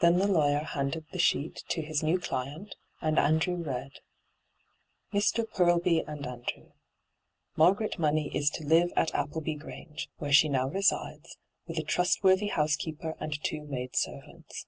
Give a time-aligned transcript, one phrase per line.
[0.00, 3.92] Then the lawyer handed the sheet to his new client, and Andrew read:'
[5.14, 5.44] Mr.
[5.48, 6.72] Poblbt ano Andrew,'
[7.56, 11.36] Margaret Money is to live at Appleby Grange, where she now resides,
[11.68, 14.66] with a trust worthy housekeeper and two maid servants.